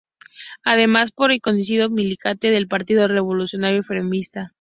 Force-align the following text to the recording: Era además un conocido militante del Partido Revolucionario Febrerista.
Era 0.65 0.73
además 0.73 1.11
un 1.15 1.37
conocido 1.37 1.91
militante 1.91 2.49
del 2.49 2.67
Partido 2.67 3.07
Revolucionario 3.07 3.83
Febrerista. 3.83 4.49